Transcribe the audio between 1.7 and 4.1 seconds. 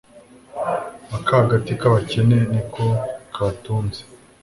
k'abakene ni ko kabatunze